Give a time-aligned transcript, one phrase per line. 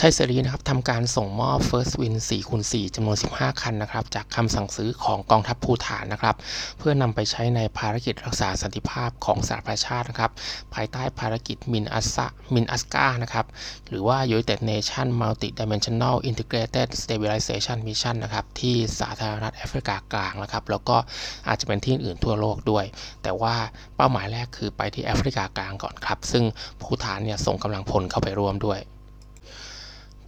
[0.00, 6.36] ชัยเสรีนะครับทำการส่งมอบ First Win 4คูณ4จำนวน 15 คันนะครับ จากคำสั่งซื้อของกองทัพภูฐานนะครับ
[6.78, 10.30] เพื่อนำไปใช้ในภารกิจรักษาสันติภาพของสหประชาชาตินะครับ
[10.74, 12.16] ภายใต้ภารกิจมินอัส
[12.54, 13.46] มินอัสกานะครับ
[13.88, 20.96] หรือว่า United Nations Multi Dimensional Integrated Stabilization Mission นะครับ ที่สาธารณรัฐแอฟริกากลางนะครับ แล้วก็
[21.48, 22.84] อาจจะเป็นที่อื่นทั่วโลกด้วย
[23.22, 23.54] แต่ว่า
[23.96, 26.44] เป้าหมายแรกคือไปที่แอฟริกากลางก่อนครับ ซึ่ง
[26.80, 28.80] ภูฐานเนี่ยส่งกำลังพลเข้าไปร่วมด้วย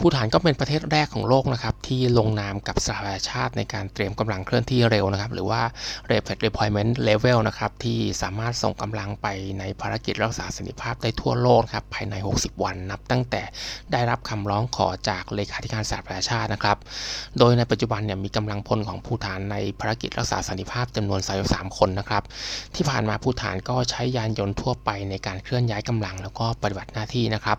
[0.03, 5.63] ภูฐานก็เป็นประเทศแรกของโลกนะครับที่ลงนามกับสหประชาชาติในการเตรียมกำลังเคลื่อนที่เร็วนะครับ หรือว่า
[6.11, 9.27] Rapid Deployment Level นะครับที่สามารถส่งกำลังไป
[9.59, 13.43] ในภารกิจรักษาสันติภาพได้ทั่วโลกครับภายใน 60 วันนับ ตั้งแต่
[13.93, 16.79] ได้รับคำร้องขอจากเลขาธิการสหประชาชาตินะครับ
[17.39, 22.23] โดยในปัจจุบันเนี่ยมีกำลังพลของภูฐานในภารกิจรักษาสันติภาพจำนวน33คนนะครับ
[22.75, 27.59] ที่ผ่านมาภูฐานก็ใช้ยานยนต์ทั่วไปในการเคลื่อนย้ายกำลัง แล้วก็ปฏิบัติหน้าที่นะครับ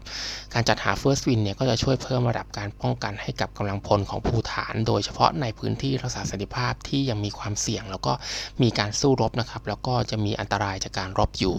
[0.53, 8.13] การจัดหา First Win เนี่ยก็จะช่วยเพิ่มระดับการป้องกันให้กับกำลังพลของภูฐาน โดยเฉพาะในพื้นที่รักษาสันติภาพที่ยังมีความเสี่ยง แล้วก็
[8.61, 11.55] มีการสู้รบนะครับ แล้วก็จะมีอันตรายจากการรบอยู่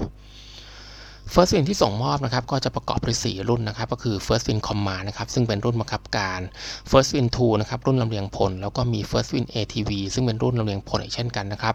[1.31, 6.41] First Win ที่ส่งมอบนะครับก็จะประกอบด้วย4รุ่นนะครับก็คือ First Win Command นะครับซึ่งเป็นรุ่นบังคับการ
[6.91, 11.75] First Win 2นะครับรุ่นลำเลียงพล แล้วก็มี First Win ATV ซึ่งเป็นรุ่นลำเลียงพลอีกเช่นกันนะครับ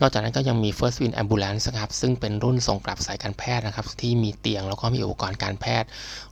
[0.00, 5.88] นอกจากนั้นก็ยังมี First Win Ambulance นะครับซึ่งเป็นรุ่นส่งกลับสายการแพทย์นะครับที่มีเตียงแล้วก็มีอุปกรณ์การแพทย์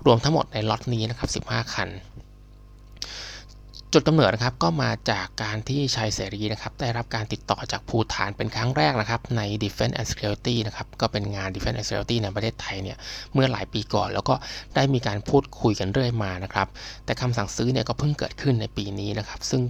[0.06, 1.90] รวมทั้งหมดในล็อตนี้นะครับ15 คัน
[3.94, 12.96] จุดกำเนิดนะครับก็มาจากการที่ชัยเสรีนะครับได้รับการติดต่อจากภูฐานเป็นครั้งแรกนะครับใน Defense and Security นะครับก็เป็นงาน Defense and Security ในประเทศไทยเนี่ย
[13.32, 14.34] เมื่อหลายปีก่อน แล้วก็
[14.74, 16.68] ได้มีการพูดคุยกันเรื่อยมานะครับ
[17.04, 19.62] แต่คำสั่งซื้อเนี่ยก็เพิ่งเกิดขึ้นในปีนี้นะครับซึ่ง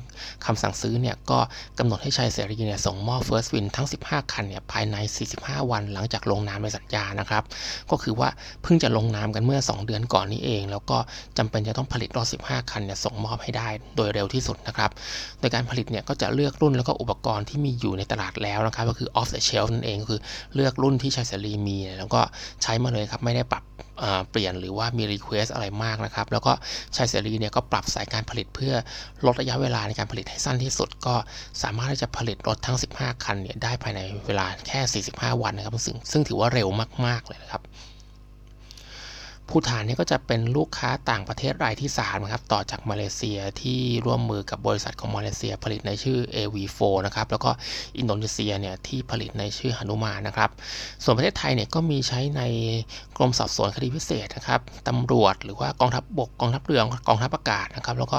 [0.46, 1.38] คำสั่งซื้อเนี่ยก็
[1.78, 4.96] กำหนดให้ชัยเสรีเนี่ยส่งมอบ First Win ทั้ง 15 คันเนี่ยภายใน
[5.34, 7.42] 45 วันหลังจากลงนามในสัญญานะครับ
[7.90, 8.28] ก็คือว่า
[8.62, 10.98] เพิ่งจะลงนามกันเมื่อ 2 เดือนก่อนนี้เอง แล้วก็
[11.38, 14.90] จำเป็นจะต้องผลิตรถ15 คันเนี่ยส่งมอบให้ได้โดยเร็วที่สุดนะครับ
[15.40, 20.20] โดยการผลิตเนี่ยก็จะเลือกรุ่นแล้วก็อุปกรณ์ที่มีอยู่ในตลาดแล้วนะครับ ก็คือ off the shelf นั่นเองคือ
[20.54, 22.20] เลือกรุ่นที่ชัยเสรีมี แล้วก็
[22.62, 23.64] ใช้มาเลยครับ ไม่ได้ปรับ
[24.30, 26.52] เปลี่ยนหรือว่ามี request อะไรมากนะครับ แล้วก็
[26.96, 28.74] ชัยเสรีเนี่ยก็ปรับสายการผลิตเพื่อ
[29.26, 31.14] ลดระยะเวลาในการผลิตให้สั้นที่สุด ก็
[31.62, 36.68] สามารถที่จะผลิตรถทั้ง 15 คันเนี่ยได้ภายในเวลาแค่ 45 วันนะครับซึ่งซึ่งถือว่าเร็ว
[37.06, 37.62] มาก ๆ เลยนะครับ
[39.48, 47.50] ภูฐานนี่ก็จะเป็นลูกค้าต่างประเทศรายที่3นะครับต่อจากมาเลเซียที่ร่วมมือกับบริษัทของมาเลเซีย ผลิตในชื่อ AV4 นะครับแล้วก็
[47.98, 50.50] อินโดนีเซียเนี่ยที่ผลิตในชื่อหนุมานนะครับ
[51.04, 52.42] ส่วนประเทศไทยเนี่ยก็มีใช้ใน
[53.16, 58.18] กรมสอบสวนคดีพิเศษนะครับตำรวจหรือว่ากองทัพบบกกองทัพเรือกองทัพอากาศนะครับแล้วก็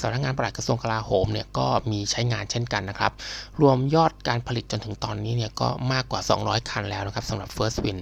[0.00, 3.12] สำนักงานปลัดกระทรวงกลาโหมเนี่ยก็มีใช้งานเช่นกันนะครับ
[3.60, 8.00] รวมยอดการผลิตจนถึงตอนนี้เนี่ยก็มากกว่า 200 คันแล้วนะครับสำหรับ First Win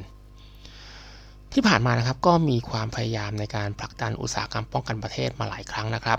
[1.55, 6.19] ที่ผ่านมานะครับก็มีความพยายามในการผลักดันอุตสาหกรรมป้องกันประเทศมาหลายครั้งนะครับ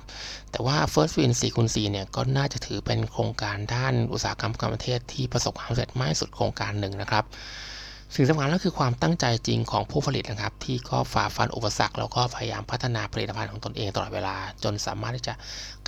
[0.51, 7.23] แต่ว่า First Win 4คูณ4เนี่ยก็น่าจะถือเป็นโครงการด้านอุตสาหกรรมป้องกันประเทศที่ประสบความสำเร็จมากที่สุดโครงการหนึ่งนะครับ
[8.15, 15.33] สิ่งสำคัญก็คือความตั้งใจจริงของผู้ผลิตนะครับ ที่ก็ฝ่าฟันอุปสรรคแล้วก็พยายามพัฒนาผลิตภัณฑ์ของตนเองตลอดเวลา จนสามารถที่จะ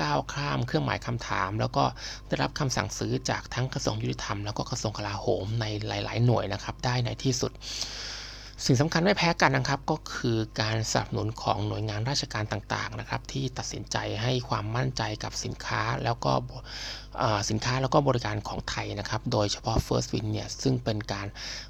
[0.02, 1.84] ก้าวข้ามเครื่องหมายคำถาม แล้วก็
[2.28, 7.52] ได้รับคำสั่งซื้อจากทั้งกระทรวงยุติธรรมแล้วก็กระทรวงกลาโหมในหลาย ๆ หน่วยนะครับ ได้ในที่สุด
[8.64, 16.32] สิ่งสำคัญไม่แพ้กันนะครับ ก็คือการสนับสนุนของหน่วยงานราชการต่างๆนะครับ ที่ตัดสินใจให้ความมั่นใจกับสินค้าแล้วก็
[17.50, 21.28] สินค้าแล้วก็บริการของไทยนะครับ โดยเฉพาะ First Win เนี่ยซึ่งเป็นการ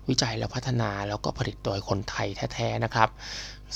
[0.09, 3.09] วิจัยและพัฒนาแล้วก็ผลิตโดยคนไทยแท้ๆนะครับ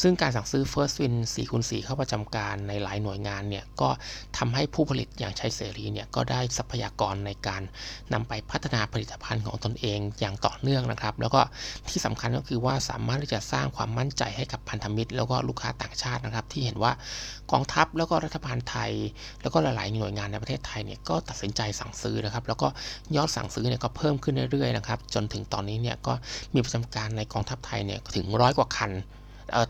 [0.01, 3.89] ซึ่งการสั่งซื้อ First Win 4คูณ4เข้าประจำการในหลายหน่วยงานเนี่ยก็
[4.37, 7.61] ทำให้ผู้ผลิตอย่างชัยเสรีเนี่ยก็ได้ทรัพยากรในการ
[8.13, 11.41] นำไปพัฒนาผลิตภัณฑ์ของตนเองอย่างต่อเนื่องนะครับ แล้วก็
[11.89, 16.91] ที่สำคัญก็คือว่าสามารถที่จะสร้างความมั่นใจให้กับพันธมิตร แล้วก็ลูกค้าต่างชาตินะครับ ที่เห็นว่า
[17.51, 18.91] กองทัพแล้วก็รัฐบาลไทย
[19.41, 22.67] แล้วก็หลาย ๆ หน่วยงานในประเทศไทยเนี่ยก็ตัดสินใจสั่งซื้อนะครับ แล้วก็
[23.15, 26.13] ยอดสั่งซื้อเนี่ยก็เพิ่มขึ้นเรื่อย ๆ นะครับ จนถึงตอนนี้เนี่ยก็
[26.53, 28.91] มีประจำการในกองทัพไทยเนี่ยถึงร้อยกว่าคัน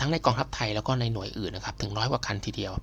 [0.01, 2.73] ทั้งในกองทัพไทยแล้วก็ในหน่วยอื่นนะครับถึงร้อยกว่าคันทีเดียว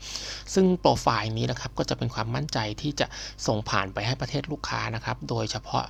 [0.54, 3.06] ซึ่งโปรไฟล์นี้นะครับก็จะเป็นความมั่นใจที่จะ
[3.46, 5.84] ส่งผ่านไปให้ประเทศลูกค้านะครับโดยเฉพาะ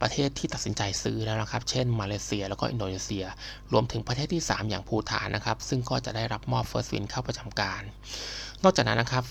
[0.00, 3.24] ประเทศที่ตัดสินใจซื้อแล้วนะครับ เช่น มาเลเซีย แล้วก็อินโดนีเซีย
[3.72, 7.82] รวมถึงประเทศที่ 3 อย่างภูฐานนะครับ ซึ่งก็จะได้รับมอบ First Win เข้าประจำการ
[8.64, 9.24] นอกจากนั้นนะครับ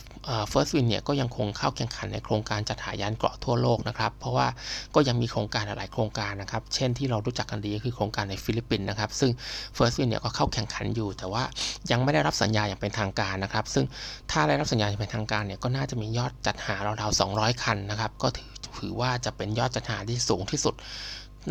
[0.52, 4.48] First Win เนี่ยก็ยังคงเข้าแข่งขันในโครงการจัดหายานเกราะทั่วโลกนะครับ เพราะว่า
[4.96, 9.32] ก็ยังมีโครงการหลายโครงการนะครับ เช่นที่เรารู้จักกันดีก็คือโครงการในฟิลิปปินส์นะครับ ซึ่ง
[9.78, 11.44] First Win เนี่ยก็เข้าแข่งขันอยู่ แต่ว่า
[11.92, 13.86] ยังไม่ได้รับสัญญาอย่างเป็นทางการนะครับ ซึ่ง
[14.32, 20.76] ถ้าได้รับสัญญาอย่างเป็นทางการเนี่ยก็น่าจะมียอดจัดหาราวๆ200 คันนะครับ ก็ถือถือว่าจะเป็นยอดจัดหาที่สูงที่สุด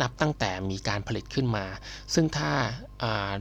[0.01, 1.65] นับตั้งแต่มีการผลิตขึ้นมา
[2.13, 2.51] ซึ่งถ้า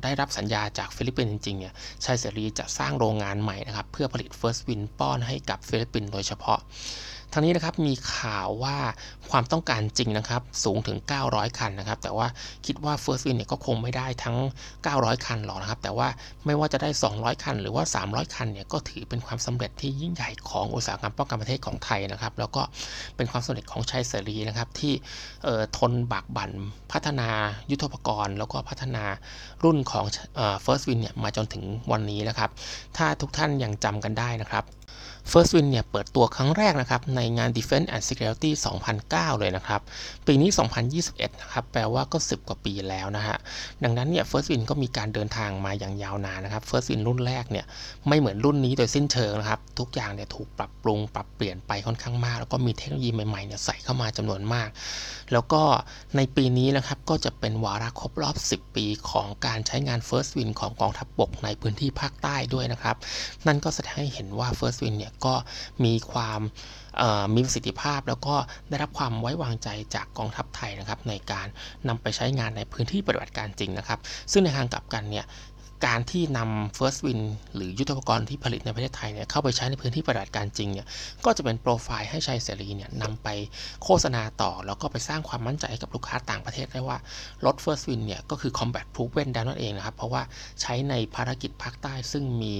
[0.02, 1.74] ได้รับสัญญาจากฟิลิปปินส์จริงๆเนี่ย
[2.04, 6.60] ชัยเสรีจะสร้างโรงงานใหม่นะครับ เพื่อผลิต First Win ป้อนให้กับฟิลิปปินส์โดยเฉพาะ
[7.32, 8.76] ทั้งนี้นะครับมีข่าวว่า
[9.30, 10.98] ความต้องการจริงนะครับสูงถึง
[11.28, 12.26] 900 คันนะครับ แต่ว่า
[12.66, 14.36] คิดว่า First Win เนี่ยก็คงไม่ได้ทั้ง
[14.82, 16.08] 900 คันหรอกนะครับ แต่ว่า
[16.46, 22.62] ไม่ว่าจะได้ 200 คัน หรือว่า 300 คันเนี่ยก็ถือเป็นความสำเร็จที่ยิ่งใหญ่ของอุตสาหกรรมป้องกันประเทศของไทยนะครับ แล้วก็
[23.16, 24.92] เป็นความสำเร็จของชัยเสรีนะครับที่
[25.78, 26.50] ทนบากบั่น
[26.92, 27.28] พัฒนา
[27.70, 29.04] ยุทธปกรณ์ แล้วก็พัฒนา
[29.64, 30.04] รุ่นของ
[30.64, 32.50] First Win เนี่ยมาจนถึงวันนี้นะครับ
[32.96, 34.64] ถ้าทุกท่านยังจำกันได้นะครับ
[35.30, 38.50] First Win เนี่ยเปิดตัวครั้งแรกนะครับในงาน Defense and Security
[38.96, 39.80] 2009 เลยนะครับ
[40.26, 40.50] ปีนี้
[40.94, 43.36] 2021 นะครับ แปลว่าก็ 10 กว่าปีแล้วนะฮะ
[43.82, 47.66] ดังนั้นเนี่ย First Win ก็มีการเดินทางมาอย่างยาวนานนะครับ First Win รุ่นแรกเนี่ย
[48.08, 54.68] ไม่เหมือนรุ่นนี้โดยสิ้นเชิงนะครับ ทุกอย่างเนี่ยถูกปรับปรุงปรับเปลี่ยนไปค่อนข้างมาก แล้วก็มีเทคโนโลยีใหม่ๆเนี่ยใส่เข้ามาจำนวนมาก
[55.32, 55.62] แล้วก็
[56.16, 62.96] ในปีนี้นะครับก็จะเป็นวาระครบรอบ 10 ปีของการใช้งาน First Win ของกองทัพบบกในพื้นที่ภาคใต้ด้วยนะครับ
[63.46, 65.34] นั่นก็แสดงให้เห็นว่า First Win เนี่ยก็
[65.84, 66.40] มีความ
[67.34, 68.34] มีประสิทธิภาพ แล้วก็
[68.68, 71.46] ได้รับความไว้วางใจจากกองทัพไทยนะครับในการ
[71.88, 74.00] นำไปใช้งานในพื้นที่ปฏิบัติการจริงนะครับ
[74.32, 75.24] ซึ่งในทางกลับกันเนี่ย
[75.86, 77.20] การที่นำ First Win
[77.54, 80.86] หรือยุทธปกรณ์ที่ผลิตในประเทศไทยเนี่ยเข้าไปใช้ในพื้นที่ปฏิบัติการจริงเนี่ย
[81.24, 83.28] ก็จะเป็นโปรไฟล์ให้ชัยเสรีเนี่ยนำไป
[83.84, 86.98] โฆษณาต่อ แล้วก็ไปสร้างความมั่นใจให้กับลูกค้าต่างประเทศได้ว่า
[87.44, 90.22] รถ First Win เนี่ยก็คือ combat proven นั่นเองนะครับ เพราะว่า
[90.60, 92.54] ใช้ในภารกิจภาคใต้ซึ่งมี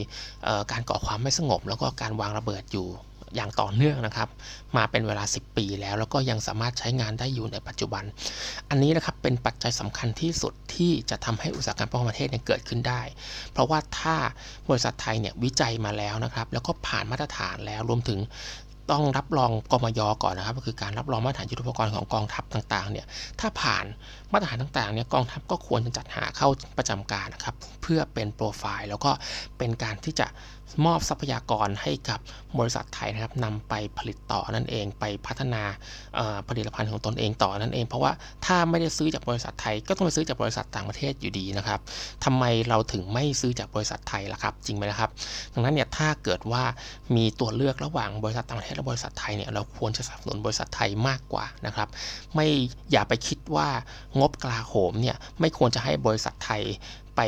[0.72, 2.88] การก่อความไม่สงบ แล้วก็การวางระเบิดอยู่
[3.36, 4.28] อย่างต่อเนื่องนะครับ
[4.76, 8.04] มาเป็นเวลา 10 ปีแล้ว แล้วก็ยังสามารถใช้งานได้อยู่ในปัจจุบัน
[8.70, 13.02] อันนี้นะครับเป็นปัจจัยสำคัญที่สุดที่จะทำให้อุตสาหกรรมป้องกันประเทศเนี่ยเกิดขึ้นได้
[13.52, 14.16] เพราะว่าถ้า
[14.68, 18.18] บริษัทไทยเนี่ยวิจัยมาแล้วนะครับ แล้วก็ผ่านมาตรฐานแล้วรวมถึง
[18.90, 23.06] ต้องรับรองกมยก่อนนะครับ ก็คือการรับรองมาตรฐานยุทธปกรณ์ของกองทัพต่างๆเนี่ย
[23.40, 23.84] ถ้าผ่าน
[24.32, 26.48] มาตรฐานต่างๆเนี่ยกองทัพก็ควรจะจัดหาเข้า
[26.78, 29.10] ประจำการนะครับ เพื่อเป็นโปรไฟล์ แล้วก็
[29.58, 30.28] เป็นการที่จะ
[30.86, 32.20] มอบทรัพยากรให้กับ
[32.58, 35.62] บริษัทไทยนะครับนำไปผลิตต่อนั่นเองไปพัฒนา
[36.48, 38.12] ผลิตภัณฑ์ของตนเองต่อนั่นเอง เพราะว่า
[38.46, 41.80] ถ้าไม่ได้ซื้อจากบริษัทไทย ก็ต้องไปซื้อจากบริษัทต่างประเทศอยู่ดีนะครับ
[42.24, 45.10] ทำไมเราถึงไม่ซื้อจากบริษัทไทยล่ะครับ จริงไหมนะครับ
[45.54, 46.64] ดังนั้นเนี่ยถ้าเกิดว่า
[47.16, 51.88] มีตัวเลือกระหว่างบริษัทต่างประเทศและบริษัทไทยเนี่ยเราควรจะสนับสนุนบริษัทไทยมากกว่านะครับ
[52.34, 52.46] ไม่
[52.92, 53.68] อย่าไปคิดว่า
[54.20, 56.62] งบกลาโหมเนี่ยไม่ควรจะให้บริษัทไทย
[57.16, 57.20] ไป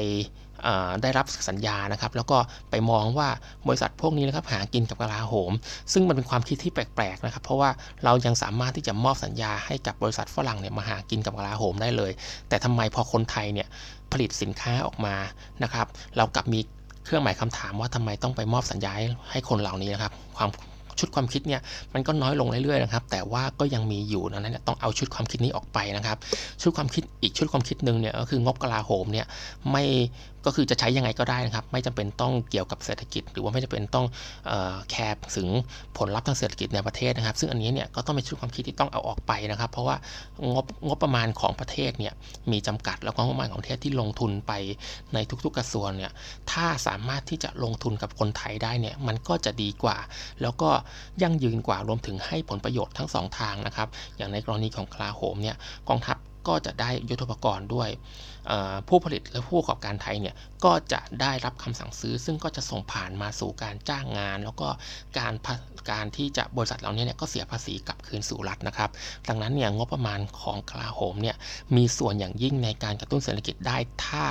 [1.03, 2.39] ได้รับสัญญานะครับ แล้วก็
[2.71, 3.29] ไปมองว่า
[3.69, 5.53] บริษัทพวกนี้นะครับหากินกับกลาโหม
[5.93, 7.71] ซึ่งมันเป็นความคิดที่แปลกๆนะครับ เพราะว่า
[8.05, 12.13] เรายังสามารถที่จะมอบสัญญาให้กับบริษัทฝรั่งเนี่ยมาหากินกับกลาโหมได้เลย
[12.49, 13.69] แต่ทำไมพอคนไทยเนี่ย
[14.13, 15.15] ผลิตสินค้าออกมา
[15.63, 15.87] นะครับ
[16.17, 16.61] เรากลับมี
[17.05, 18.93] เครื่องหมายคำถามว่าทำไมต้องไปมอบสัญญา
[19.31, 20.49] ให้คนเหล่านี้นะครับ ความ
[21.01, 21.61] ชุดความคิดเนี่ย
[21.95, 26.17] มันก็น้อยลงเรื่อยๆนะครับ แต่ว่าก็ยังมีอยู่นะนั้นต้องเอาชุดความคิดนี้ออกไปนะครับ
[26.63, 29.27] ชุดความคิดอีกชุดความคิดหนึ่งเนี่ยก็คืองบกลาโหมเนี่ย
[29.71, 29.85] ไม่
[30.47, 34.07] ก็คือจะใช้ยังไงก็ได้นะครับ ไม่จำเป็นต้องเกี่ยวกับเศรษฐกิจ หรือว่าไม่จำเป็นต้อง
[34.91, 35.49] แคร์ถึง
[35.97, 39.97] ผลลัพธ์ทางเศรษฐกิจในประเทศนะครับ ซึ่งอันนี้เนี่ยก็ต้องเป็นชุดความคิดที่ต้องเอาออกไปนะครับ เพราะว่า
[40.53, 42.13] งบงบประมาณของประเทศเนี่ย
[42.53, 44.53] มีจำกัดแล้วก็งบประมาณของประเทศที่ลงทุนไป
[45.15, 46.13] ในทุกๆกระทรวงเนี่ย
[46.53, 49.97] ถ้าสามารถที่จะลงทุนกับคนไทยได้เนี่ยมันก็จะดีกว่า
[50.43, 50.71] แล้วก็
[51.23, 55.57] ยั่งยืนกว่ารวมถึงให้ผลประโยชน์ทั้ง 2 ทางนะครับ อย่างในกรณีของคลาโฮมเนี่ย
[55.89, 56.17] กองทัพ
[56.49, 57.89] ก็จะได้ยุทธปกรณ์ด้วย
[58.89, 60.35] ผู้ผลิตและผู้ประกอบการไทยเนี่ย
[60.65, 64.69] ก็จะได้รับคำสั่งซื้อ ซึ่งก็จะส่งผ่านมาสู่การจ้างงาน แล้วก็
[65.19, 65.35] การ
[65.91, 68.91] การที่จะบริษัทเหล่านี้เนี่ยก็เสียภาษีกลับคืนสู่รัฐนะครับ
[69.29, 71.37] ดังนั้นเนี่ยงบประมาณของกลาโหมเนี่ย
[71.77, 74.25] มีส่วนอย่างยิ่งในการกระตุ้นเศรษฐกิจได้ถ้า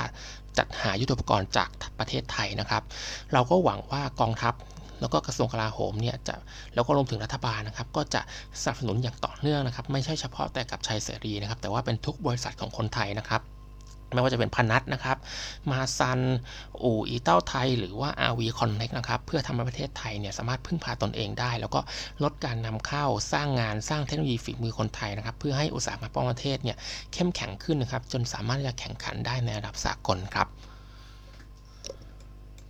[0.58, 2.82] จัดหายุทธปกรณ์จากประเทศไทยนะครับ
[3.32, 4.54] เราก็หวังว่ากองทัพ
[5.00, 6.34] แล้วก็กระทรวงกลาโหมเนี่ยจะ
[6.74, 8.20] แล้วก็รวมถึงรัฐบาลนะครับ ก็จะ
[8.62, 13.42] สนับสนุนอย่างต่อเนื่องนะครับ ไม่ใช่เฉพาะแต่กับชัยเสรีนะครับ แต่ว่าเป็นทุกบริษัทของคนไทยนะครับ
[14.12, 15.16] ไม่ว่าจะเป็นพนัทนะครับ
[15.70, 16.20] มาซัน
[16.82, 21.80] อู่อีเต้าไทย หรือว่า RV Connect นะครับ เพื่อทำให้ประเทศไทยเนี่ยสามารถพึ่งพาตนเองได้ แล้วก็
[22.22, 26.76] ลดการนำเข้า สร้างงาน สร้างเทคโนโลยีฝีมือคนไทยนะครับ เพื่อให้อุตสาหกรรมป้องประเทศเนี่ย
[27.12, 30.48] เข้มแข็งขึ้นนะครับ จนสามารถจะแข่งขันได้ในระดับสากลครับ